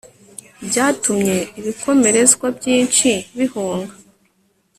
byatumye 0.67 1.37
ibikomerezwa 1.59 2.45
byinshi 2.57 3.09
bihunga 3.37 3.93